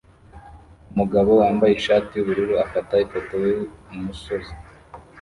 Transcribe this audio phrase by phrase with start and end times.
[0.91, 3.33] Umugabo wambaye ishati yubururu afata ifoto
[3.91, 4.53] yumusozi